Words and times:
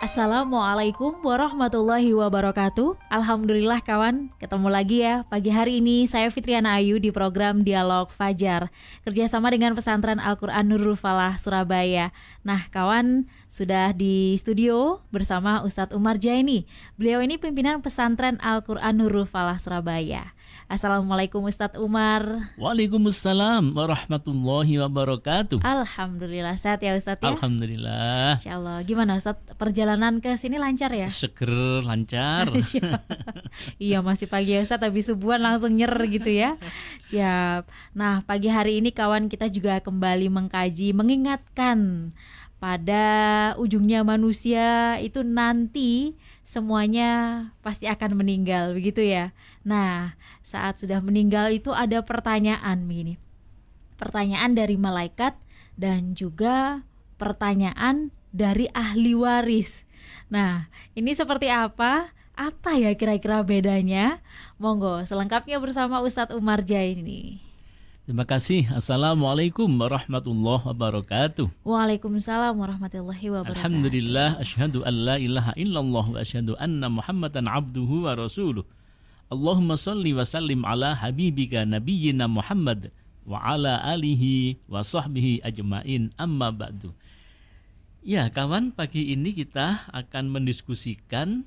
Assalamualaikum 0.00 1.20
warahmatullahi 1.20 2.16
wabarakatuh. 2.16 2.96
Alhamdulillah 3.12 3.84
kawan, 3.84 4.32
ketemu 4.40 4.68
lagi 4.72 5.04
ya 5.04 5.28
Pagi 5.28 5.52
hari 5.52 5.84
ini. 5.84 6.08
Saya 6.08 6.32
Fitriana 6.32 6.80
Ayu 6.80 6.96
di 6.96 7.12
program 7.12 7.60
Dialog 7.60 8.08
Fajar. 8.08 8.72
Kerjasama 9.04 9.52
dengan 9.52 9.76
pesantren 9.76 10.16
Al-Quran 10.16 10.72
Nurul 10.72 10.96
Falah 10.96 11.36
Surabaya. 11.36 12.16
Nah 12.40 12.72
kawan, 12.72 13.28
sudah 13.52 13.92
di 13.92 14.40
studio 14.40 15.04
bersama 15.12 15.60
Ustadz 15.60 15.92
Umar 15.92 16.16
Jaini. 16.16 16.64
Beliau 16.96 17.20
ini 17.20 17.36
pimpinan 17.36 17.84
pesantren 17.84 18.40
Al-Quran 18.40 19.04
Nurul 19.04 19.28
Falah 19.28 19.60
Surabaya 19.60 20.32
Assalamualaikum 20.70 21.42
Ustadz 21.50 21.82
Umar. 21.82 22.54
Waalaikumsalam 22.54 23.74
warahmatullahi 23.74 24.78
wabarakatuh. 24.78 25.66
Alhamdulillah 25.66 26.54
sehat 26.62 26.78
ya 26.86 26.94
Ustadz 26.94 27.26
ya? 27.26 27.34
Alhamdulillah. 27.34 28.38
Insya 28.38 28.54
Allah 28.54 28.78
Gimana 28.86 29.18
Ustadz? 29.18 29.58
Perjalanan 29.58 30.22
ke 30.22 30.38
sini 30.38 30.62
lancar 30.62 30.94
ya? 30.94 31.10
Seger 31.10 31.82
lancar. 31.82 32.54
Iya 33.82 33.98
masih 33.98 34.30
pagi 34.30 34.54
ya 34.54 34.62
Ustadz. 34.62 34.86
Habis 34.86 35.10
subuhan 35.10 35.42
langsung 35.42 35.74
nyer 35.74 35.90
gitu 36.06 36.30
ya. 36.30 36.54
Siap. 37.10 37.66
Nah 37.98 38.22
pagi 38.22 38.46
hari 38.46 38.78
ini 38.78 38.94
kawan 38.94 39.26
kita 39.26 39.50
juga 39.50 39.82
kembali 39.82 40.30
mengkaji 40.30 40.94
Mengingatkan 40.94 42.10
pada 42.60 43.06
ujungnya 43.56 44.04
manusia 44.04 45.00
itu 45.00 45.24
nanti 45.24 46.14
semuanya 46.44 47.10
pasti 47.64 47.88
akan 47.88 48.20
meninggal 48.20 48.76
begitu 48.76 49.00
ya. 49.00 49.32
Nah, 49.64 50.14
saat 50.44 50.76
sudah 50.76 51.00
meninggal 51.00 51.50
itu 51.56 51.72
ada 51.72 52.04
pertanyaan 52.04 52.84
begini. 52.84 53.16
Pertanyaan 53.96 54.52
dari 54.52 54.76
malaikat 54.76 55.40
dan 55.80 56.12
juga 56.12 56.84
pertanyaan 57.16 58.12
dari 58.28 58.68
ahli 58.76 59.16
waris. 59.16 59.88
Nah, 60.28 60.68
ini 60.92 61.16
seperti 61.16 61.48
apa? 61.48 62.12
Apa 62.36 62.76
ya 62.76 62.92
kira-kira 62.92 63.40
bedanya? 63.40 64.20
Monggo 64.60 65.04
selengkapnya 65.08 65.56
bersama 65.60 66.04
Ustadz 66.04 66.36
Umar 66.36 66.60
Jaini. 66.64 67.49
Terima 68.10 68.26
kasih. 68.26 68.66
Assalamualaikum 68.74 69.70
warahmatullahi 69.70 70.66
wabarakatuh. 70.66 71.46
Waalaikumsalam 71.62 72.58
warahmatullahi 72.58 73.30
wabarakatuh. 73.30 73.54
Alhamdulillah 73.54 74.34
asyhadu 74.42 74.82
an 74.82 74.94
la 75.06 75.14
ilaha 75.14 75.54
illallah 75.54 76.04
wa 76.10 76.18
asyhadu 76.18 76.58
anna 76.58 76.90
Muhammadan 76.90 77.46
abduhu 77.46 78.10
wa 78.10 78.18
rasuluh. 78.18 78.66
Allahumma 79.30 79.78
salli 79.78 80.10
wa 80.10 80.26
sallim 80.26 80.66
ala 80.66 80.98
habibika 80.98 81.62
nabiyyina 81.62 82.26
Muhammad 82.26 82.90
wa 83.22 83.46
ala 83.46 83.78
alihi 83.86 84.58
wa 84.66 84.82
sahbihi 84.82 85.46
ajmain 85.46 86.10
amma 86.18 86.50
ba'du. 86.50 86.90
Ya, 88.02 88.26
kawan, 88.26 88.74
pagi 88.74 89.14
ini 89.14 89.30
kita 89.38 89.86
akan 89.86 90.34
mendiskusikan 90.34 91.46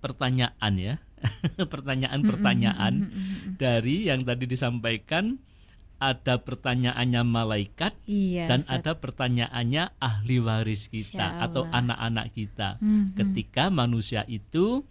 pertanyaan 0.00 0.74
ya. 0.80 0.94
Pertanyaan-pertanyaan 1.60 3.12
dari 3.60 4.08
yang 4.08 4.24
tadi 4.24 4.48
disampaikan 4.48 5.44
ada 5.98 6.38
pertanyaannya 6.38 7.22
malaikat 7.26 7.92
iya, 8.06 8.46
dan 8.46 8.62
Ustaz. 8.62 8.74
ada 8.78 8.92
pertanyaannya 9.02 9.82
ahli 9.98 10.38
waris 10.38 10.86
kita 10.86 11.42
atau 11.42 11.66
anak-anak 11.66 12.30
kita 12.32 12.78
Mhm. 12.78 13.18
ketika 13.18 13.66
manusia 13.68 14.22
itu 14.30 14.86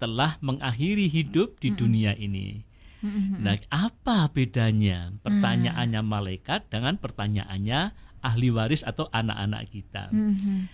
telah 0.00 0.40
mengakhiri 0.42 1.06
hidup 1.06 1.60
di 1.62 1.70
Mhm. 1.70 1.76
dunia 1.78 2.12
ini. 2.16 2.64
Mhm. 3.04 3.44
Nah, 3.44 3.54
apa 3.70 4.30
bedanya 4.32 5.12
pertanyaannya 5.22 6.00
malaikat 6.02 6.66
dengan 6.72 6.98
pertanyaannya 6.98 7.92
ahli 8.22 8.48
waris 8.50 8.82
atau 8.82 9.06
anak-anak 9.12 9.68
kita? 9.70 10.08
Mhm. 10.10 10.70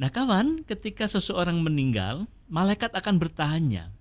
Nah, 0.00 0.08
kawan, 0.08 0.64
ketika 0.64 1.04
seseorang 1.04 1.60
meninggal, 1.60 2.24
malaikat 2.48 2.88
akan 2.96 3.20
bertanya. 3.20 3.92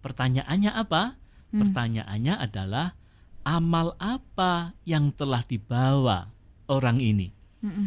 Pertanyaannya 0.00 0.72
apa? 0.72 1.20
Hmm. 1.52 1.60
Pertanyaannya 1.60 2.34
adalah 2.40 2.96
amal 3.46 3.94
apa 4.02 4.74
yang 4.82 5.14
telah 5.14 5.46
dibawa 5.46 6.26
orang 6.66 6.98
ini? 6.98 7.30
Mhm. 7.62 7.86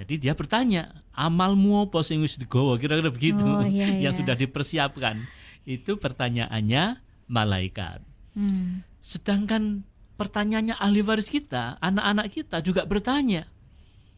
Jadi 0.00 0.14
dia 0.16 0.32
bertanya, 0.32 1.02
amalmu 1.12 1.84
apa 1.84 2.00
sing 2.00 2.24
wis 2.24 2.40
digawa? 2.40 2.80
Kira-kira 2.80 3.12
begitu. 3.12 3.44
Oh, 3.44 3.60
iya, 3.66 3.90
yang 4.08 4.14
iya. 4.14 4.16
sudah 4.16 4.32
dipersiapkan. 4.32 5.28
Itu 5.68 6.00
pertanyaannya 6.00 7.04
malaikat. 7.28 8.00
Hmm. 8.32 8.80
Sedangkan 9.04 9.84
pertanyaannya 10.16 10.80
ahli 10.80 11.04
waris 11.04 11.28
kita, 11.28 11.76
anak-anak 11.84 12.32
kita 12.32 12.64
juga 12.64 12.88
bertanya. 12.88 13.44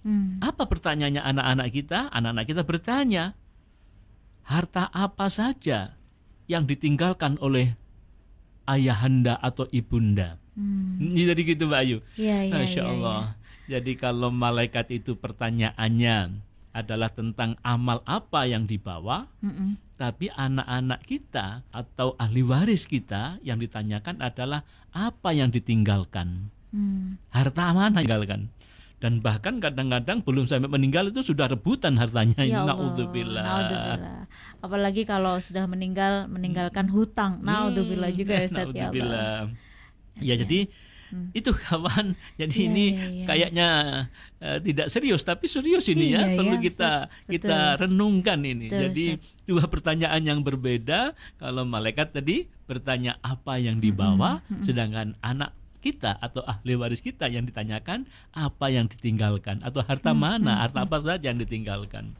Hmm. 0.06 0.38
Apa 0.38 0.70
pertanyaannya 0.70 1.22
anak-anak 1.22 1.68
kita? 1.74 2.14
Anak-anak 2.14 2.46
kita 2.46 2.62
bertanya, 2.62 3.24
harta 4.46 4.86
apa 4.94 5.26
saja 5.26 5.98
yang 6.46 6.62
ditinggalkan 6.62 7.42
oleh 7.42 7.74
ayahanda 8.70 9.34
atau 9.42 9.66
ibunda? 9.74 10.41
Hmm. 10.52 11.16
Jadi 11.16 11.40
gitu 11.48 11.64
Mbak 11.64 11.80
Ayu. 11.80 11.98
Iya, 12.16 12.38
iya, 12.48 12.52
Masya 12.52 12.82
iya, 12.82 12.90
Allah. 12.92 13.22
Jadi 13.70 13.92
kalau 13.96 14.28
malaikat 14.28 14.90
itu 14.92 15.16
pertanyaannya 15.16 16.44
adalah 16.72 17.12
tentang 17.12 17.56
amal 17.60 18.00
apa 18.08 18.48
yang 18.48 18.64
dibawa, 18.64 19.28
iya. 19.40 19.48
Mm-mm. 19.48 19.70
tapi 20.00 20.32
anak-anak 20.32 21.00
kita 21.04 21.62
atau 21.68 22.16
ahli 22.16 22.40
waris 22.40 22.88
kita 22.88 23.36
yang 23.44 23.60
ditanyakan 23.60 24.20
adalah 24.24 24.64
apa 24.92 25.30
yang 25.36 25.52
ditinggalkan. 25.52 26.48
Hmm. 26.72 27.20
Harta 27.28 27.76
mana 27.76 28.00
yang 28.00 28.08
ditinggalkan? 28.08 28.42
Dan 29.02 29.18
bahkan 29.18 29.58
kadang-kadang 29.58 30.22
belum 30.22 30.46
sampai 30.46 30.70
meninggal 30.70 31.10
itu 31.10 31.26
sudah 31.26 31.50
rebutan 31.50 31.98
hartanya. 31.98 32.38
Ya 32.46 32.62
Allah. 32.62 32.78
Naudzubillah. 32.78 33.42
Naudzubillah. 33.42 34.20
Apalagi 34.62 35.02
kalau 35.02 35.42
sudah 35.42 35.66
meninggal 35.66 36.30
meninggalkan 36.30 36.86
hutang. 36.86 37.42
Naudzubillah 37.42 38.14
juga 38.14 38.38
ya 38.38 38.46
Ustaz 38.46 38.70
ya 38.70 38.94
Allah. 38.94 39.50
Ya 40.18 40.34
jadi 40.36 40.68
Hmm. 41.12 41.28
itu 41.36 41.52
kawan. 41.52 42.16
Jadi 42.40 42.56
Iya, 42.56 42.68
ini 42.72 42.86
iya, 42.88 43.04
iya. 43.04 43.26
kayaknya 43.28 43.68
eh, 44.40 44.58
tidak 44.64 44.88
serius 44.88 45.20
tapi 45.20 45.44
serius 45.44 45.84
ini 45.92 46.16
Iya, 46.16 46.24
ya 46.24 46.36
perlu 46.40 46.56
ya, 46.56 46.62
kita 46.64 46.90
Ustaz. 47.04 47.28
kita 47.28 47.58
Betul. 47.60 47.80
renungkan 47.84 48.38
ini. 48.40 48.66
Betul, 48.72 48.80
jadi 48.88 49.06
dua 49.44 49.64
pertanyaan 49.68 50.22
yang 50.24 50.40
berbeda. 50.40 51.12
Kalau 51.36 51.68
malaikat 51.68 52.16
tadi 52.16 52.48
bertanya 52.64 53.20
apa 53.20 53.60
yang 53.60 53.76
dibawa, 53.76 54.40
sedangkan 54.64 55.12
anak 55.20 55.52
kita 55.84 56.16
atau 56.16 56.48
ahli 56.48 56.80
waris 56.80 57.04
kita 57.04 57.28
yang 57.28 57.44
ditanyakan 57.44 58.08
apa 58.32 58.72
yang 58.72 58.88
ditinggalkan 58.88 59.60
atau 59.60 59.84
harta 59.84 60.16
mana, 60.16 60.64
harta 60.64 60.88
apa 60.88 60.96
saja 60.96 61.28
yang 61.28 61.36
ditinggalkan. 61.36 62.16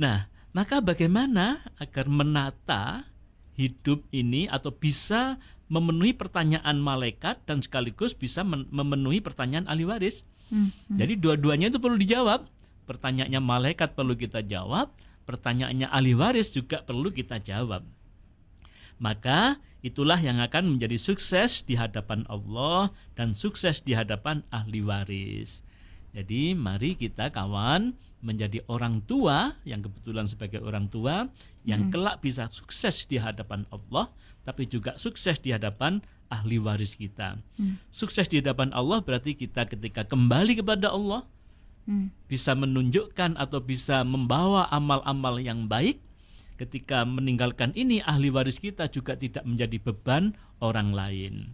Nah, 0.00 0.32
maka 0.56 0.80
bagaimana 0.80 1.60
agar 1.76 2.08
menata 2.08 3.04
hidup 3.52 4.00
ini 4.16 4.48
atau 4.48 4.72
bisa 4.72 5.36
memenuhi 5.72 6.12
pertanyaan 6.12 6.76
malaikat 6.76 7.40
dan 7.48 7.64
sekaligus 7.64 8.12
bisa 8.12 8.44
men- 8.44 8.68
memenuhi 8.68 9.24
pertanyaan 9.24 9.64
ahli 9.64 9.88
waris? 9.88 10.28
Hmm. 10.52 10.70
Jadi 10.92 11.16
dua-duanya 11.16 11.72
itu 11.72 11.80
perlu 11.80 11.96
dijawab. 11.96 12.44
Pertanyaannya 12.84 13.40
malaikat 13.40 13.96
perlu 13.96 14.12
kita 14.12 14.44
jawab, 14.44 14.92
pertanyaannya 15.24 15.88
ahli 15.88 16.12
waris 16.12 16.52
juga 16.52 16.84
perlu 16.84 17.08
kita 17.08 17.40
jawab. 17.40 17.80
Maka 19.00 19.56
itulah 19.80 20.20
yang 20.20 20.38
akan 20.44 20.76
menjadi 20.76 21.00
sukses 21.00 21.64
di 21.64 21.80
hadapan 21.80 22.28
Allah 22.28 22.92
dan 23.16 23.32
sukses 23.32 23.80
di 23.80 23.96
hadapan 23.96 24.44
ahli 24.52 24.84
waris. 24.84 25.63
Jadi 26.14 26.54
mari 26.54 26.94
kita 26.94 27.34
kawan 27.34 27.92
menjadi 28.22 28.62
orang 28.70 29.02
tua 29.04 29.58
yang 29.66 29.82
kebetulan 29.82 30.24
sebagai 30.30 30.62
orang 30.62 30.86
tua 30.88 31.28
yang 31.66 31.90
kelak 31.90 32.22
bisa 32.22 32.46
sukses 32.48 33.04
di 33.04 33.18
hadapan 33.18 33.66
Allah 33.68 34.08
tapi 34.46 34.64
juga 34.70 34.94
sukses 34.94 35.42
di 35.42 35.50
hadapan 35.50 35.98
ahli 36.30 36.62
waris 36.62 36.94
kita. 36.94 37.36
Sukses 37.90 38.30
di 38.30 38.38
hadapan 38.40 38.70
Allah 38.72 39.02
berarti 39.02 39.34
kita 39.34 39.66
ketika 39.66 40.06
kembali 40.06 40.62
kepada 40.62 40.94
Allah 40.94 41.26
Hmm. 41.84 42.08
bisa 42.32 42.56
menunjukkan 42.56 43.36
atau 43.36 43.60
bisa 43.60 44.00
membawa 44.08 44.72
amal-amal 44.72 45.36
yang 45.36 45.68
baik 45.68 46.00
ketika 46.56 47.04
meninggalkan 47.04 47.76
ini 47.76 48.00
ahli 48.00 48.32
waris 48.32 48.56
kita 48.56 48.88
juga 48.88 49.12
tidak 49.20 49.44
menjadi 49.44 49.76
beban 49.84 50.32
orang 50.64 50.96
lain. 50.96 51.52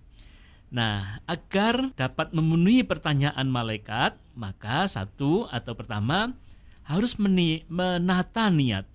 Nah, 0.70 1.18
agar 1.26 1.90
dapat 1.98 2.30
memenuhi 2.30 2.86
pertanyaan 2.86 3.50
malaikat, 3.50 4.14
maka 4.38 4.86
satu 4.86 5.50
atau 5.50 5.74
pertama 5.74 6.38
harus 6.86 7.18
menata 7.18 8.46
niat 8.54 8.86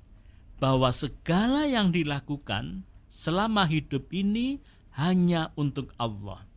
bahwa 0.55 0.87
segala 0.95 1.67
yang 1.67 1.91
dilakukan 1.91 2.87
selama 3.11 3.67
hidup 3.67 4.07
ini 4.15 4.63
hanya 4.95 5.51
untuk 5.59 5.91
Allah. 5.99 6.47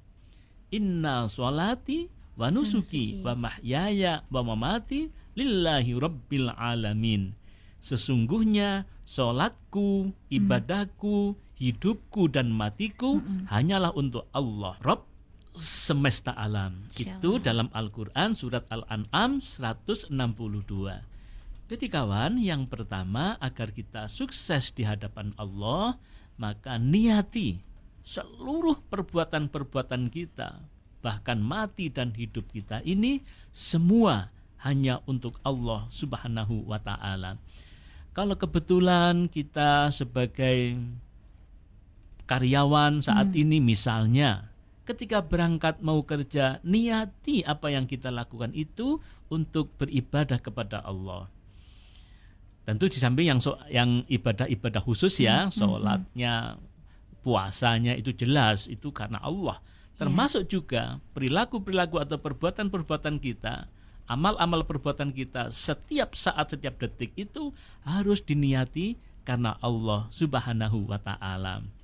Inna 0.70 1.26
sholati 1.26 2.06
wa 2.38 2.54
nusuki 2.54 3.18
wa 3.18 3.34
mahyaya 3.34 4.22
wa 4.30 4.54
mamati 4.54 5.10
lillahi 5.34 5.98
rabbil 5.98 6.50
alamin. 6.54 7.34
Sesungguhnya 7.82 8.86
sholatku, 9.02 10.14
ibadahku, 10.30 11.34
hidupku 11.58 12.30
dan 12.30 12.54
matiku 12.54 13.18
hanyalah 13.50 13.92
untuk 13.92 14.30
Allah 14.30 14.78
Rob 14.80 15.04
semesta 15.58 16.32
alam. 16.38 16.86
Insya 16.94 17.18
Itu 17.18 17.42
dalam 17.42 17.66
Al-Qur'an 17.74 18.38
surat 18.38 18.64
Al-An'am 18.70 19.42
162. 19.42 20.14
Jadi 21.68 21.86
kawan, 21.92 22.40
yang 22.40 22.64
pertama 22.64 23.36
agar 23.42 23.74
kita 23.74 24.08
sukses 24.08 24.72
di 24.72 24.88
hadapan 24.88 25.36
Allah, 25.36 26.00
maka 26.40 26.80
niati 26.80 27.60
seluruh 28.06 28.80
perbuatan-perbuatan 28.88 30.08
kita, 30.08 30.64
bahkan 31.04 31.42
mati 31.42 31.92
dan 31.92 32.16
hidup 32.16 32.48
kita 32.48 32.80
ini 32.88 33.20
semua 33.52 34.32
hanya 34.64 35.04
untuk 35.04 35.36
Allah 35.44 35.84
Subhanahu 35.92 36.64
wa 36.64 36.80
taala. 36.80 37.36
Kalau 38.16 38.34
kebetulan 38.34 39.28
kita 39.28 39.92
sebagai 39.92 40.80
karyawan 42.28 43.00
saat 43.00 43.32
ini 43.32 43.58
misalnya 43.58 44.52
ketika 44.84 45.20
berangkat 45.20 45.84
mau 45.84 46.00
kerja 46.04 46.60
niati 46.64 47.44
apa 47.44 47.68
yang 47.68 47.84
kita 47.84 48.08
lakukan 48.08 48.56
itu 48.56 49.00
untuk 49.28 49.76
beribadah 49.76 50.40
kepada 50.40 50.80
Allah. 50.80 51.28
Tentu 52.64 52.88
di 52.88 53.00
samping 53.00 53.28
yang 53.28 53.40
so, 53.40 53.56
yang 53.68 54.04
ibadah-ibadah 54.08 54.80
khusus 54.84 55.24
ya, 55.24 55.48
sholatnya, 55.48 56.60
puasanya 57.24 57.96
itu 57.96 58.12
jelas 58.12 58.68
itu 58.68 58.92
karena 58.92 59.20
Allah. 59.20 59.60
Termasuk 59.96 60.48
juga 60.48 61.00
perilaku-perilaku 61.16 61.96
atau 62.00 62.16
perbuatan-perbuatan 62.20 63.20
kita, 63.24 63.68
amal-amal 64.08 64.64
perbuatan 64.64 65.12
kita 65.12 65.52
setiap 65.52 66.16
saat, 66.16 66.52
setiap 66.52 66.80
detik 66.80 67.12
itu 67.16 67.52
harus 67.84 68.24
diniati 68.24 68.96
karena 69.24 69.56
Allah 69.60 70.08
Subhanahu 70.12 70.88
wa 70.88 71.00
taala. 71.00 71.77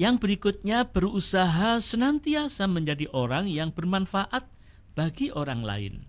Yang 0.00 0.16
berikutnya 0.24 0.88
berusaha 0.88 1.76
senantiasa 1.76 2.64
menjadi 2.64 3.04
orang 3.12 3.52
yang 3.52 3.68
bermanfaat 3.68 4.48
bagi 4.96 5.28
orang 5.28 5.60
lain. 5.60 6.08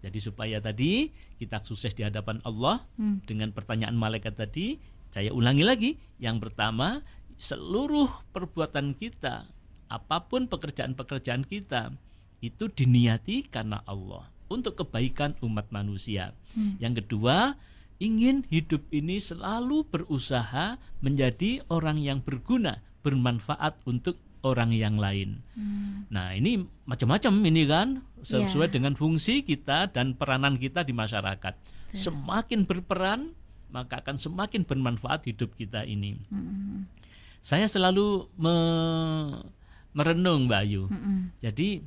Jadi 0.00 0.16
supaya 0.24 0.56
tadi 0.64 1.12
kita 1.36 1.60
sukses 1.60 1.92
di 1.92 2.00
hadapan 2.00 2.40
Allah 2.48 2.88
Hmm. 2.96 3.20
dengan 3.28 3.52
pertanyaan 3.52 3.92
malaikat 3.92 4.40
tadi, 4.40 4.80
saya 5.12 5.36
ulangi 5.36 5.60
lagi. 5.68 5.90
Yang 6.16 6.48
pertama, 6.48 7.04
seluruh 7.36 8.08
perbuatan 8.32 8.96
kita, 8.96 9.44
apa 9.92 10.16
pun 10.24 10.48
pekerjaan-pekerjaan 10.48 11.44
kita, 11.44 11.92
itu 12.40 12.72
diniati 12.72 13.44
karena 13.44 13.84
Allah 13.84 14.32
untuk 14.48 14.80
kebaikan 14.80 15.36
umat 15.44 15.68
manusia. 15.68 16.32
Yang 16.80 17.04
kedua, 17.04 17.60
ingin 18.00 18.48
hidup 18.48 18.88
ini 18.90 19.20
selalu 19.20 19.84
berusaha 19.86 20.80
menjadi 21.04 21.60
orang 21.68 22.00
yang 22.00 22.24
berguna, 22.24 22.80
bermanfaat 23.04 23.76
untuk 23.84 24.16
orang 24.40 24.72
yang 24.72 24.96
lain. 24.96 25.44
Hmm. 25.52 26.08
Nah, 26.08 26.32
ini 26.32 26.64
macam-macam 26.88 27.32
ini 27.44 27.68
kan 27.68 28.00
sesuai 28.24 28.72
Ya. 28.72 28.74
dengan 28.80 28.96
fungsi 28.96 29.44
kita 29.44 29.92
dan 29.92 30.16
peranan 30.16 30.56
kita 30.56 30.80
di 30.80 30.96
masyarakat. 30.96 31.54
Semakin 31.92 32.64
berperan, 32.64 33.36
maka 33.68 34.00
akan 34.00 34.16
semakin 34.16 34.64
bermanfaat 34.64 35.28
hidup 35.28 35.52
kita 35.60 35.84
ini. 35.84 36.16
Hmm. 36.32 36.88
Saya 37.44 37.68
selalu 37.68 38.32
me- 38.40 39.44
merenung, 39.92 40.48
Mbak 40.48 40.60
Ayu. 40.64 40.88
Hmm. 40.88 41.36
Jadi 41.44 41.84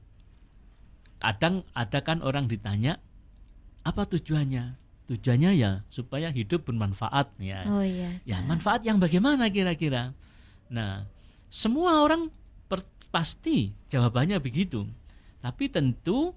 kadang 1.17 1.65
ada 1.73 1.99
kan 2.05 2.21
orang 2.21 2.45
ditanya 2.45 2.99
apa 3.81 4.05
tujuannya? 4.05 4.82
Tujuannya 5.03 5.51
ya 5.59 5.71
supaya 5.91 6.31
hidup 6.31 6.63
bermanfaat 6.67 7.35
ya. 7.43 7.67
Oh 7.67 7.83
iya. 7.83 8.23
Ya, 8.23 8.39
manfaat 8.47 8.87
yang 8.87 9.03
bagaimana 9.03 9.51
kira-kira? 9.51 10.15
Nah, 10.71 11.03
semua 11.51 11.99
orang 11.99 12.31
per- 12.71 12.87
pasti 13.11 13.75
jawabannya 13.91 14.39
begitu. 14.39 14.87
Tapi 15.43 15.67
tentu 15.67 16.31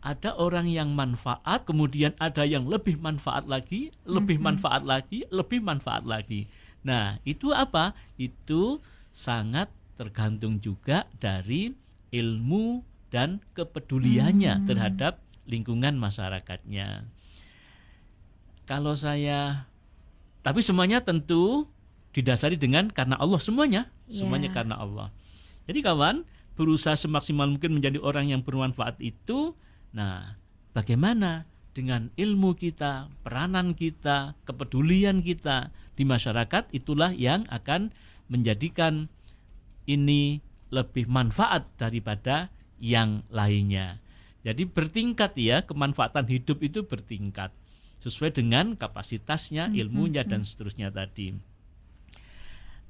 ada 0.00 0.36
orang 0.36 0.68
yang 0.68 0.92
manfaat, 0.92 1.64
kemudian 1.64 2.16
ada 2.16 2.44
yang 2.44 2.64
lebih 2.68 2.96
manfaat 3.00 3.44
lagi, 3.44 3.92
lebih 4.04 4.40
manfaat 4.40 4.84
lagi, 4.84 5.24
lebih 5.28 5.60
manfaat 5.60 6.04
lagi. 6.08 6.48
Nah, 6.80 7.20
itu 7.28 7.52
apa? 7.52 7.92
Itu 8.16 8.80
sangat 9.12 9.68
tergantung 10.00 10.56
juga 10.64 11.04
dari 11.20 11.76
ilmu 12.12 12.80
dan 13.12 13.44
kepeduliannya 13.52 14.64
terhadap 14.64 15.20
lingkungan 15.44 16.00
masyarakatnya. 16.00 17.04
Kalau 18.70 18.94
saya 18.94 19.66
tapi 20.46 20.62
semuanya 20.62 21.02
tentu 21.02 21.66
didasari 22.14 22.54
dengan 22.54 22.86
karena 22.86 23.18
Allah 23.18 23.42
semuanya, 23.42 23.90
semuanya 24.06 24.54
Ya. 24.54 24.62
karena 24.62 24.78
Allah. 24.78 25.10
Jadi 25.66 25.82
kawan, 25.82 26.22
berusaha 26.54 26.94
semaksimal 26.94 27.50
mungkin 27.50 27.82
menjadi 27.82 27.98
orang 27.98 28.30
yang 28.30 28.46
bermanfaat 28.46 29.02
itu, 29.02 29.58
nah, 29.90 30.38
bagaimana 30.70 31.50
dengan 31.74 32.14
ilmu 32.14 32.54
kita, 32.54 33.10
peranan 33.26 33.74
kita, 33.74 34.38
kepedulian 34.46 35.22
kita 35.22 35.74
di 35.98 36.06
masyarakat 36.06 36.70
itulah 36.70 37.10
yang 37.10 37.46
akan 37.50 37.90
menjadikan 38.30 39.10
ini 39.86 40.42
lebih 40.70 41.10
manfaat 41.10 41.66
daripada 41.74 42.54
yang 42.78 43.26
lainnya. 43.34 43.98
Jadi 44.46 44.62
bertingkat 44.64 45.36
ya, 45.36 45.66
kemanfaatan 45.66 46.26
hidup 46.30 46.62
itu 46.64 46.86
bertingkat 46.86 47.50
sesuai 48.00 48.36
dengan 48.36 48.74
kapasitasnya, 48.74 49.72
ilmunya 49.76 50.24
dan 50.24 50.42
seterusnya 50.44 50.88
tadi. 50.88 51.36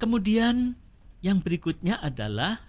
Kemudian 0.00 0.78
yang 1.20 1.44
berikutnya 1.44 2.00
adalah 2.00 2.64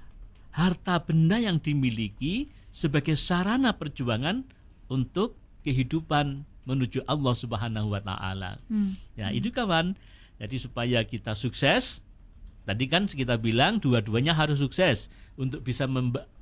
harta 0.51 0.99
benda 0.99 1.39
yang 1.39 1.63
dimiliki 1.63 2.51
sebagai 2.73 3.15
sarana 3.15 3.71
perjuangan 3.77 4.43
untuk 4.91 5.39
kehidupan 5.63 6.43
menuju 6.67 7.07
Allah 7.07 7.33
Subhanahu 7.35 7.95
wa 7.95 8.01
taala. 8.03 8.59
Hmm. 8.67 8.99
Ya, 9.15 9.31
itu 9.31 9.49
kawan. 9.49 9.95
Jadi 10.41 10.57
supaya 10.57 11.05
kita 11.05 11.37
sukses, 11.37 12.01
tadi 12.65 12.89
kan 12.89 13.05
kita 13.05 13.37
bilang 13.37 13.77
dua-duanya 13.77 14.33
harus 14.33 14.57
sukses 14.57 15.07
untuk 15.37 15.61
bisa 15.61 15.85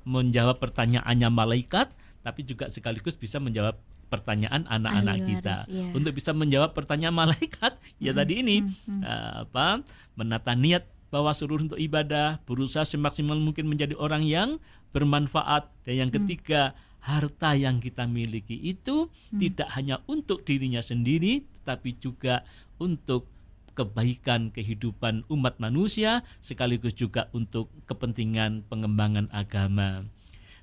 menjawab 0.04 0.56
pertanyaannya 0.56 1.28
malaikat, 1.28 1.92
tapi 2.20 2.44
juga 2.44 2.68
sekaligus 2.68 3.16
bisa 3.16 3.40
menjawab 3.40 3.76
pertanyaan 4.10 4.66
anak-anak 4.66 5.16
kita. 5.22 5.56
iya. 5.70 5.94
Untuk 5.94 6.12
bisa 6.12 6.34
menjawab 6.34 6.74
pertanyaan 6.74 7.14
malaikat, 7.14 7.78
ya 8.02 8.10
tadi 8.10 8.42
ini 8.42 8.56
eh, 8.90 9.32
apa? 9.46 9.80
Menata 10.18 10.52
niat 10.58 10.84
bahwa 11.10 11.30
seluruh 11.34 11.66
untuk 11.66 11.80
ibadah, 11.80 12.42
berusaha 12.46 12.86
semaksimal 12.86 13.38
mungkin 13.38 13.66
menjadi 13.66 13.94
orang 13.98 14.26
yang 14.26 14.58
bermanfaat 14.90 15.70
dan 15.86 15.94
yang 16.06 16.10
ketiga 16.10 16.74
harta 17.00 17.56
yang 17.56 17.80
kita 17.80 18.04
miliki 18.04 18.60
itu 18.60 19.08
tidak 19.32 19.72
hanya 19.72 20.04
untuk 20.04 20.44
dirinya 20.44 20.84
sendiri 20.84 21.48
tetapi 21.62 21.96
juga 21.96 22.44
untuk 22.76 23.24
kebaikan 23.72 24.52
kehidupan 24.52 25.24
umat 25.32 25.56
manusia 25.56 26.20
sekaligus 26.44 26.92
juga 26.92 27.32
untuk 27.32 27.72
kepentingan 27.88 28.68
pengembangan 28.68 29.32
agama. 29.32 30.04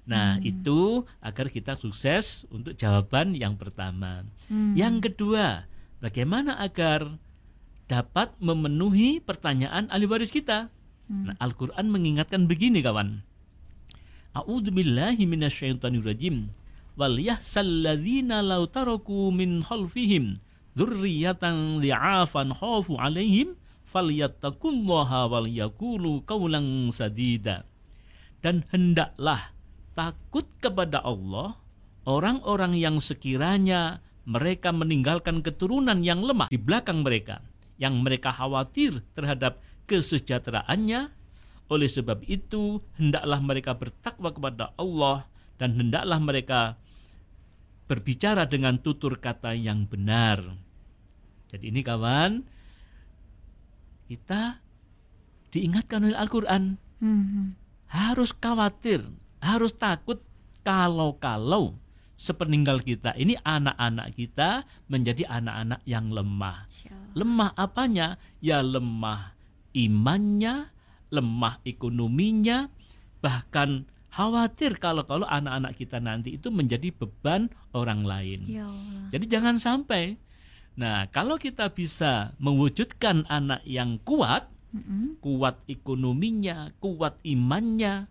Nah, 0.08 0.40
itu 0.40 1.04
agar 1.20 1.52
kita 1.52 1.76
sukses 1.76 2.48
untuk 2.48 2.80
jawaban 2.80 3.36
yang 3.36 3.60
pertama. 3.60 4.24
Hmm. 4.48 4.72
Yang 4.72 5.12
kedua, 5.12 5.68
bagaimana 6.00 6.56
agar 6.64 7.20
dapat 7.92 8.32
memenuhi 8.40 9.20
pertanyaan 9.20 9.92
ahli 9.92 10.08
waris 10.08 10.32
kita? 10.32 10.72
Nah, 11.12 11.36
Al-Qur'an 11.44 11.92
mengingatkan 11.92 12.48
begini 12.48 12.80
kawan. 12.80 13.20
A'udzubillahi 14.32 15.28
minasyaitonirrajim. 15.28 16.56
Wal 16.96 17.20
yahsalladzina 17.20 18.40
law 18.40 18.64
taraku 18.68 19.30
min 19.36 19.60
khalfihim 19.60 20.40
dzurriyyatan 20.76 21.84
li'afan 21.84 22.56
khafu 22.56 22.96
'alaihim 22.96 23.60
falyattaqullaha 23.88 25.32
wal 25.32 25.48
yaqulu 25.48 26.24
qawlan 26.24 26.92
sadida. 26.96 27.68
Dan 28.40 28.64
hendaklah 28.70 29.57
takut 29.98 30.46
kepada 30.62 31.02
Allah 31.02 31.58
orang-orang 32.06 32.78
yang 32.78 33.02
sekiranya 33.02 34.06
mereka 34.30 34.70
meninggalkan 34.70 35.42
keturunan 35.42 36.06
yang 36.06 36.22
lemah 36.22 36.54
di 36.54 36.62
belakang 36.62 37.02
mereka 37.02 37.42
yang 37.82 37.98
mereka 38.06 38.30
khawatir 38.30 39.02
terhadap 39.18 39.58
kesejahteraannya 39.90 41.10
oleh 41.68 41.90
sebab 41.90 42.22
itu 42.30 42.80
hendaklah 42.96 43.42
mereka 43.42 43.74
bertakwa 43.74 44.30
kepada 44.30 44.78
Allah 44.78 45.26
dan 45.58 45.74
hendaklah 45.74 46.22
mereka 46.22 46.62
berbicara 47.90 48.46
dengan 48.46 48.78
tutur 48.84 49.18
kata 49.18 49.56
yang 49.56 49.88
benar. 49.88 50.44
Jadi 51.48 51.72
ini 51.72 51.82
kawan 51.82 52.44
kita 54.12 54.60
diingatkan 55.52 56.04
oleh 56.08 56.18
Al-Qur'an 56.20 56.78
Hmm. 56.98 57.54
harus 57.94 58.34
khawatir, 58.34 59.06
harus 59.44 59.74
takut 59.74 60.22
kalau-kalau 60.66 61.78
sepeninggal 62.18 62.82
kita 62.82 63.14
ini 63.14 63.38
anak-anak 63.46 64.18
kita 64.18 64.66
menjadi 64.90 65.30
anak-anak 65.30 65.82
yang 65.86 66.10
lemah. 66.10 66.66
Allah. 66.66 67.14
Lemah 67.14 67.52
apanya? 67.54 68.08
Ya 68.42 68.60
lemah 68.66 69.38
imannya, 69.78 70.74
lemah 71.14 71.62
ekonominya, 71.62 72.74
bahkan 73.22 73.86
khawatir 74.10 74.82
kalau-kalau 74.82 75.30
anak-anak 75.30 75.78
kita 75.78 76.02
nanti 76.02 76.42
itu 76.42 76.50
menjadi 76.50 76.90
beban 76.90 77.54
orang 77.78 78.02
lain. 78.02 78.50
Ya 78.50 78.66
Allah. 78.66 79.14
Jadi 79.14 79.26
jangan 79.30 79.56
sampai. 79.62 80.18
Nah, 80.78 81.10
kalau 81.10 81.42
kita 81.42 81.74
bisa 81.74 82.38
mewujudkan 82.38 83.26
anak 83.30 83.66
yang 83.66 83.98
kuat, 84.06 84.46
Mm-mm. 84.74 85.18
kuat 85.22 85.58
ekonominya, 85.66 86.70
kuat 86.78 87.18
imannya, 87.26 88.06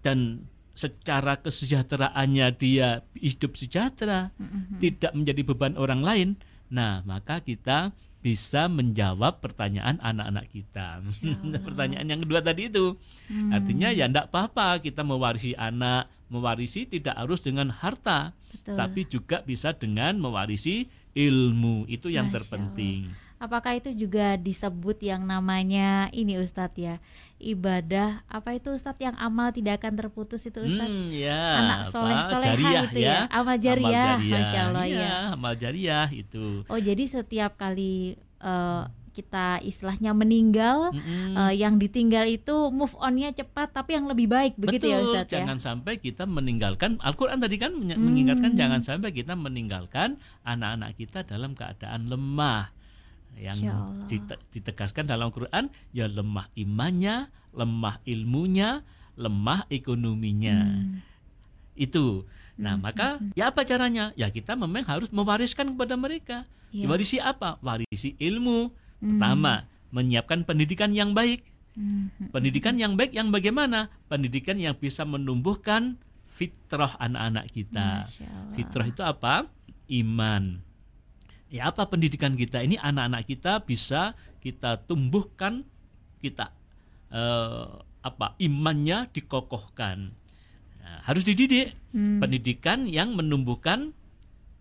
dan 0.00 0.44
secara 0.76 1.40
kesejahteraannya 1.40 2.46
dia 2.56 3.00
hidup 3.16 3.56
sejahtera, 3.56 4.28
Mm-mm. 4.36 4.76
tidak 4.76 5.12
menjadi 5.16 5.42
beban 5.42 5.74
orang 5.80 6.04
lain. 6.04 6.28
Nah, 6.68 7.00
maka 7.08 7.40
kita 7.40 7.96
bisa 8.20 8.66
menjawab 8.66 9.38
pertanyaan 9.38 9.96
anak-anak 10.02 10.50
kita. 10.50 10.98
Allah. 11.00 11.62
pertanyaan 11.62 12.06
yang 12.10 12.20
kedua 12.26 12.42
tadi 12.42 12.68
itu, 12.68 12.98
Hmm. 13.30 13.54
artinya 13.54 13.88
ya 13.94 14.10
enggak 14.10 14.28
apa-apa 14.28 14.82
kita 14.82 15.06
mewarisi 15.06 15.54
anak, 15.54 16.10
mewarisi 16.26 16.90
tidak 16.90 17.14
harus 17.14 17.40
dengan 17.40 17.70
harta, 17.70 18.34
Betul. 18.50 18.74
tapi 18.76 19.00
juga 19.06 19.40
bisa 19.46 19.72
dengan 19.72 20.18
mewarisi 20.18 20.90
ilmu. 21.14 21.86
Itu 21.86 22.10
yang 22.10 22.28
Masya 22.28 22.36
terpenting. 22.42 23.00
Apakah 23.36 23.76
itu 23.76 23.92
juga 23.92 24.34
disebut 24.34 24.96
yang 25.00 25.22
namanya 25.22 26.08
ini 26.10 26.36
Ustadz 26.36 26.72
ya 26.74 26.96
ibadah 27.36 28.24
apa 28.26 28.56
itu 28.56 28.72
Ustadz 28.72 28.96
yang 28.98 29.12
amal 29.14 29.52
tidak 29.52 29.84
akan 29.84 29.92
terputus 29.94 30.40
itu 30.42 30.56
Ustadz 30.58 30.88
Hmm, 30.88 31.12
ya, 31.12 31.42
anak 31.54 31.80
soleh 31.84 32.16
jariah 32.40 32.82
itu 32.86 32.98
ya, 32.98 33.18
amal 33.28 33.56
jariah, 33.56 34.16
masya 34.16 34.60
Allah 34.66 34.84
Iya, 34.84 35.00
ya. 35.00 35.16
amal 35.32 35.52
jariah 35.54 36.08
itu. 36.08 36.64
Oh 36.64 36.80
jadi 36.80 37.04
setiap 37.04 37.60
kali 37.60 38.16
eh, 38.40 38.82
kita 39.12 39.64
istilahnya 39.64 40.12
meninggal 40.12 40.92
Mm-mm. 40.92 41.36
eh, 41.36 41.54
yang 41.56 41.76
ditinggal 41.76 42.24
itu 42.24 42.68
move 42.68 42.92
onnya 42.96 43.32
cepat 43.32 43.72
tapi 43.72 43.96
yang 43.96 44.04
lebih 44.04 44.28
baik 44.28 44.56
begitu 44.56 44.88
ya 44.88 45.00
Betul, 45.00 45.12
ya. 45.16 45.24
jangan 45.24 45.56
sampai 45.56 45.96
kita 45.96 46.24
meninggalkan 46.24 47.00
Al-Qur'an 47.00 47.40
tadi 47.40 47.56
kan 47.56 47.72
Hmm. 47.72 47.96
mengingatkan 47.96 48.52
jangan 48.52 48.80
sampai 48.80 49.12
kita 49.12 49.32
meninggalkan 49.32 50.16
anak-anak 50.42 50.96
kita 50.96 51.20
dalam 51.20 51.52
keadaan 51.52 52.08
lemah. 52.08 52.75
Yang 53.36 53.58
dite- 54.08 54.40
ditegaskan 54.50 55.04
dalam 55.04 55.28
Al-Qur'an 55.28 55.68
ya 55.92 56.08
lemah 56.08 56.48
imannya, 56.56 57.28
lemah 57.52 58.00
ilmunya, 58.08 58.80
lemah 59.16 59.68
ekonominya. 59.68 60.56
Hmm. 60.56 61.04
Itu. 61.76 62.24
Nah, 62.56 62.80
Hmm, 62.80 62.84
maka 62.88 63.20
ya 63.36 63.52
apa 63.52 63.68
caranya? 63.68 64.16
Ya 64.16 64.32
kita 64.32 64.56
memang 64.56 64.88
harus 64.88 65.12
mewariskan 65.12 65.76
kepada 65.76 65.94
mereka. 66.00 66.48
Iya. 66.72 66.88
Warisi 66.88 67.20
apa? 67.20 67.60
Warisi 67.60 68.16
ilmu. 68.16 68.72
Hmm. 69.04 69.20
Pertama, 69.20 69.68
menyiapkan 69.92 70.48
pendidikan 70.48 70.96
yang 70.96 71.12
baik. 71.12 71.44
Hmm, 71.76 72.08
hmm. 72.16 72.32
Pendidikan 72.32 72.80
yang 72.80 72.96
baik 72.96 73.12
yang 73.12 73.28
bagaimana? 73.28 73.92
Pendidikan 74.08 74.56
yang 74.56 74.72
bisa 74.72 75.04
menumbuhkan 75.04 76.00
fitrah 76.32 76.96
anak-anak 76.96 77.52
kita. 77.52 78.08
Fitrah 78.56 78.86
itu 78.88 79.04
apa? 79.04 79.48
Iman. 79.88 80.64
Ya 81.56 81.72
apa 81.72 81.88
pendidikan 81.88 82.36
kita? 82.36 82.60
Ini 82.60 82.76
anak-anak 82.76 83.22
kita 83.24 83.64
bisa 83.64 84.12
kita 84.44 84.84
tumbuhkan, 84.84 85.64
kita 86.20 86.52
eh, 87.08 87.66
apa? 88.04 88.36
Imannya 88.36 89.08
dikokohkan. 89.10 90.12
Nah, 90.84 90.98
harus 91.08 91.24
dididik. 91.24 91.72
Hmm. 91.96 92.20
Pendidikan 92.20 92.84
yang 92.84 93.16
menumbuhkan 93.16 93.96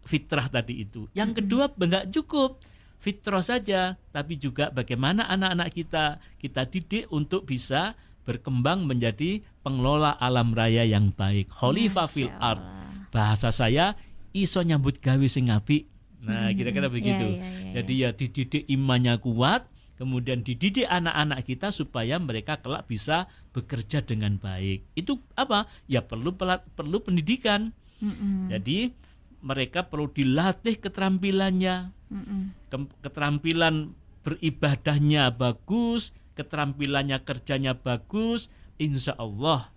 fitrah 0.08 0.48
tadi 0.48 0.88
itu. 0.88 1.12
Yang 1.12 1.44
kedua 1.44 1.68
enggak 1.76 2.16
cukup 2.16 2.64
fitrah 3.02 3.44
saja, 3.44 4.00
tapi 4.16 4.40
juga 4.40 4.72
bagaimana 4.72 5.28
anak-anak 5.30 5.70
kita 5.76 6.06
kita 6.40 6.66
didik 6.66 7.06
untuk 7.12 7.46
bisa 7.46 7.94
berkembang 8.26 8.90
menjadi 8.90 9.46
pengelola 9.62 10.18
alam 10.18 10.56
raya 10.58 10.82
yang 10.82 11.14
baik. 11.14 11.54
Khalifah 11.54 12.08
fil. 12.10 12.34
Allah. 12.42 13.06
Bahasa 13.14 13.54
saya 13.54 13.94
iso 14.34 14.60
nyambut 14.66 14.98
gawe 15.00 15.28
sing 15.30 15.54
apik. 15.54 15.95
Nah, 16.26 16.50
Hmm, 16.50 16.56
kira-kira 16.58 16.88
iya, 16.88 16.94
begitu. 16.94 17.28
iya, 17.32 17.46
iya, 17.46 17.72
Jadi 17.78 17.94
ya 17.96 18.10
dididik 18.12 18.64
imannya 18.66 19.16
kuat, 19.18 19.70
kemudian 19.96 20.42
dididik 20.42 20.84
anak-anak 20.84 21.46
kita 21.46 21.70
supaya 21.70 22.18
mereka 22.18 22.58
kelak 22.58 22.86
bisa 22.86 23.30
bekerja 23.54 24.02
dengan 24.02 24.36
baik. 24.36 24.84
Itu 24.92 25.22
apa? 25.34 25.70
Ya 25.86 26.02
perlu 26.02 26.34
pelat- 26.34 26.66
perlu 26.74 27.00
pendidikan. 27.00 27.72
Mm-mm. 28.02 28.50
Jadi 28.50 28.92
mereka 29.40 29.86
perlu 29.86 30.10
dilatih 30.10 30.82
keterampilannya, 30.82 31.94
Mm-mm. 32.12 32.42
Ke- 32.68 32.92
keterampilan 33.02 33.94
beribadahnya 34.26 35.30
bagus, 35.32 36.10
keterampilannya 36.34 37.22
kerjanya 37.22 37.74
bagus, 37.74 38.50
insya 38.76 39.16
Allah 39.16 39.70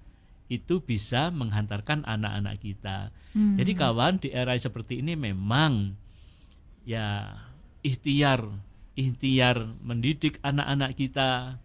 itu 0.49 0.81
bisa 0.81 1.29
menghantarkan 1.29 2.09
anak-anak 2.09 2.57
kita. 2.59 3.13
Hmm. 3.37 3.61
Jadi 3.61 3.73
kawan 3.73 4.17
di 4.17 4.33
era 4.33 4.57
seperti 4.57 5.05
ini 5.05 5.13
memang 5.13 5.93
ya 6.89 7.37
ikhtiar 7.85 8.49
ikhtiar 8.97 9.77
mendidik 9.85 10.41
anak-anak 10.41 10.97
kita 10.97 11.61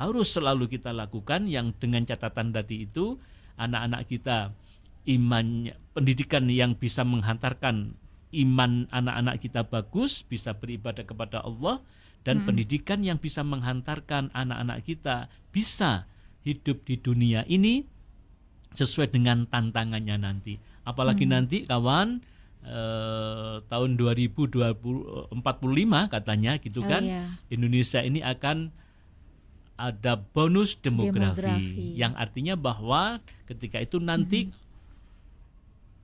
harus 0.00 0.32
selalu 0.32 0.72
kita 0.72 0.96
lakukan 0.96 1.44
yang 1.44 1.76
dengan 1.76 2.08
catatan 2.08 2.56
tadi 2.56 2.88
itu 2.88 3.20
anak-anak 3.60 4.08
kita 4.08 4.56
imannya 5.04 5.76
pendidikan 5.92 6.48
yang 6.48 6.72
bisa 6.72 7.04
menghantarkan 7.04 7.92
iman 8.32 8.88
anak-anak 8.88 9.44
kita 9.44 9.60
bagus 9.68 10.24
bisa 10.24 10.56
beribadah 10.56 11.04
kepada 11.04 11.44
Allah 11.44 11.84
dan 12.24 12.40
Mm-mm. 12.40 12.48
pendidikan 12.48 13.04
yang 13.04 13.20
bisa 13.20 13.44
menghantarkan 13.44 14.32
anak-anak 14.32 14.80
kita 14.88 15.28
bisa 15.52 16.08
hidup 16.42 16.82
di 16.88 16.96
dunia 16.96 17.44
ini 17.44 17.84
sesuai 18.72 19.12
dengan 19.12 19.44
tantangannya 19.46 20.16
nanti. 20.16 20.56
Apalagi 20.82 21.28
Hmm. 21.28 21.32
nanti 21.38 21.68
kawan 21.68 22.24
eh, 22.62 23.56
tahun 23.66 23.90
2045 23.94 25.30
katanya 26.08 26.52
gitu 26.58 26.80
Oh, 26.80 26.88
kan 26.88 27.02
iya. 27.02 27.24
Indonesia 27.48 28.00
ini 28.00 28.20
akan 28.20 28.70
ada 29.74 30.14
bonus 30.14 30.78
demografi, 30.78 31.42
Demografi. 31.42 31.98
yang 31.98 32.14
artinya 32.14 32.54
bahwa 32.54 33.18
ketika 33.44 33.82
itu 33.82 33.98
nanti 33.98 34.52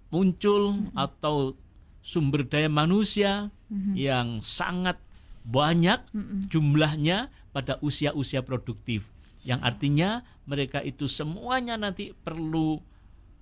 muncul 0.08 0.88
atau 0.96 1.52
sumber 2.00 2.42
daya 2.42 2.66
manusia 2.66 3.52
Mhm. 3.68 3.92
yang 3.94 4.28
sangat 4.40 4.96
banyak 5.44 6.00
Mm-mm. 6.10 6.48
jumlahnya 6.48 7.28
pada 7.52 7.76
usia-usia 7.78 8.40
produktif 8.40 9.04
yang 9.44 9.60
artinya 9.60 10.24
mereka 10.42 10.80
itu 10.80 11.04
semuanya 11.04 11.76
nanti 11.76 12.16
perlu 12.16 12.80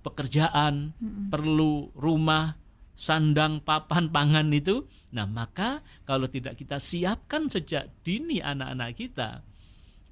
pekerjaan, 0.03 0.91
Mm-mm. 0.93 1.27
perlu 1.27 1.89
rumah, 1.95 2.59
sandang, 2.97 3.61
papan, 3.61 4.09
pangan 4.09 4.49
itu. 4.49 4.89
Nah, 5.13 5.29
maka 5.29 5.85
kalau 6.03 6.25
tidak 6.25 6.57
kita 6.57 6.81
siapkan 6.81 7.47
sejak 7.47 7.93
dini 8.01 8.41
anak-anak 8.41 8.97
kita, 8.97 9.45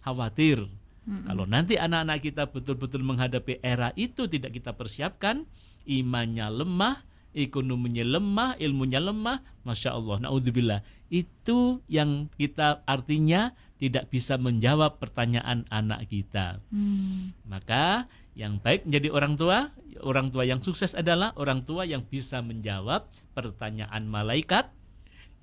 khawatir 0.05 0.69
Mm-mm. 1.09 1.25
kalau 1.25 1.49
nanti 1.49 1.81
anak-anak 1.81 2.21
kita 2.21 2.45
betul-betul 2.45 3.01
menghadapi 3.01 3.57
era 3.65 3.89
itu 3.97 4.29
tidak 4.29 4.53
kita 4.53 4.77
persiapkan, 4.77 5.49
imannya 5.89 6.45
lemah, 6.53 7.01
ekonominya 7.33 8.05
lemah, 8.05 8.49
ilmunya 8.61 9.01
lemah, 9.01 9.41
masya 9.65 9.97
Allah, 9.97 10.21
naudzubillah. 10.21 10.85
Itu 11.09 11.81
yang 11.89 12.29
kita 12.37 12.85
artinya 12.85 13.51
tidak 13.75 14.07
bisa 14.07 14.39
menjawab 14.39 14.97
pertanyaan 15.03 15.67
anak 15.67 16.07
kita. 16.07 16.63
Hmm. 16.71 17.35
Maka 17.43 18.07
yang 18.35 18.59
baik 18.59 18.83
menjadi 18.83 19.09
orang 19.15 19.33
tua, 19.39 19.71
orang 20.03 20.27
tua 20.27 20.43
yang 20.43 20.59
sukses 20.59 20.91
adalah 20.91 21.31
orang 21.39 21.63
tua 21.63 21.87
yang 21.87 22.03
bisa 22.03 22.43
menjawab 22.43 23.07
pertanyaan 23.31 24.03
malaikat 24.05 24.67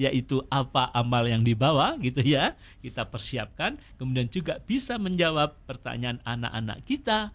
yaitu 0.00 0.40
apa 0.48 0.88
amal 0.92 1.24
yang 1.24 1.40
dibawa 1.40 1.96
gitu 2.00 2.20
ya. 2.20 2.52
Kita 2.84 3.08
persiapkan 3.08 3.80
kemudian 3.96 4.28
juga 4.28 4.60
bisa 4.60 5.00
menjawab 5.00 5.56
pertanyaan 5.64 6.20
anak-anak 6.24 6.84
kita 6.84 7.32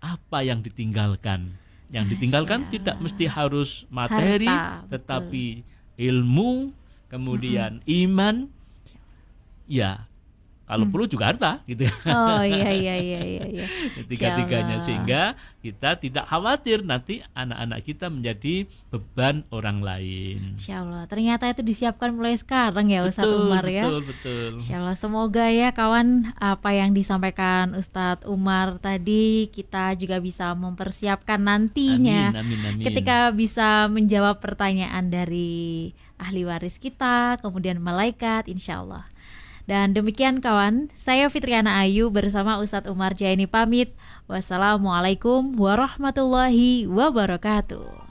apa 0.00 0.38
yang 0.44 0.64
ditinggalkan. 0.64 1.56
Yang 1.92 2.18
ditinggalkan 2.18 2.66
Allah. 2.66 2.72
tidak 2.72 2.96
mesti 2.98 3.24
harus 3.30 3.86
materi 3.92 4.50
Harta, 4.50 4.82
betul. 4.82 4.90
tetapi 4.90 5.46
ilmu, 5.96 6.52
kemudian 7.12 7.78
iman. 7.86 8.50
Ya, 9.66 10.06
kalau 10.66 10.84
Mm. 10.84 10.92
perlu 10.92 11.06
juga 11.06 11.24
harta 11.30 11.62
gitu 11.64 11.86
ya 11.86 11.94
Oh 12.10 12.42
iya 12.42 12.68
iya 12.68 12.94
iya 12.98 13.20
iya. 13.22 13.44
iya. 13.46 13.66
tiga-tiganya 14.10 14.76
sehingga 14.76 15.38
kita 15.62 15.94
tidak 15.96 16.26
khawatir 16.26 16.82
nanti 16.82 17.22
anak-anak 17.32 17.82
kita 17.82 18.06
menjadi 18.06 18.66
beban 18.86 19.42
orang 19.50 19.82
lain. 19.82 20.54
Insya 20.54 20.82
Allah. 20.82 21.06
Ternyata 21.06 21.50
itu 21.50 21.62
disiapkan 21.62 22.14
mulai 22.14 22.34
sekarang 22.34 22.86
ya 22.86 23.02
Ustadz 23.02 23.30
Umar 23.32 23.66
ya. 23.66 23.82
betul, 23.82 24.02
betul. 24.04 24.50
Insya 24.58 24.78
Allah 24.78 24.94
semoga 24.94 25.50
ya 25.50 25.70
kawan 25.70 26.34
apa 26.38 26.70
yang 26.70 26.94
disampaikan 26.94 27.74
Ustadz 27.74 28.26
Umar 28.26 28.78
tadi 28.78 29.50
kita 29.50 29.94
juga 29.94 30.18
bisa 30.18 30.54
mempersiapkan 30.54 31.38
nantinya 31.38 32.30
Amin, 32.30 32.42
amin, 32.42 32.60
amin. 32.74 32.84
ketika 32.86 33.30
bisa 33.30 33.86
menjawab 33.86 34.38
pertanyaan 34.38 35.10
dari 35.10 35.90
ahli 36.16 36.42
waris 36.42 36.78
kita 36.78 37.38
kemudian 37.38 37.78
malaikat 37.78 38.46
insya 38.46 38.82
Allah. 38.82 39.02
Dan 39.66 39.98
demikian 39.98 40.38
kawan, 40.38 40.94
saya 40.94 41.26
Fitriana 41.26 41.82
Ayu 41.82 42.06
bersama 42.14 42.62
Ustadz 42.62 42.86
Umar 42.86 43.18
Jaini 43.18 43.50
pamit. 43.50 43.90
Wassalamualaikum 44.30 45.58
warahmatullahi 45.58 46.86
wabarakatuh. 46.86 48.06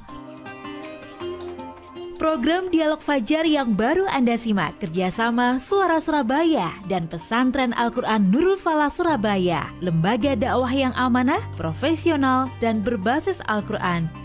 Program 2.15 2.71
Dialog 2.71 3.03
Fajar 3.03 3.43
yang 3.43 3.75
baru 3.75 4.07
Anda 4.07 4.39
simak 4.39 4.79
kerjasama 4.79 5.59
Suara 5.59 5.99
Surabaya 5.99 6.71
dan 6.87 7.11
Pesantren 7.11 7.75
Al-Quran 7.75 8.31
Nurul 8.31 8.55
Falah 8.55 8.91
Surabaya, 8.91 9.67
lembaga 9.83 10.35
dakwah 10.35 10.71
yang 10.71 10.95
amanah, 10.95 11.43
profesional, 11.59 12.47
dan 12.63 12.79
berbasis 12.83 13.43
Al-Quran 13.51 14.24